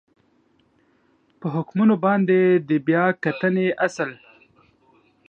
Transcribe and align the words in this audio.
په 1.39 1.47
حکمونو 1.55 1.95
باندې 2.05 2.39
د 2.69 2.69
بیا 2.87 3.05
کتنې 3.23 3.67
اصل 3.85 4.09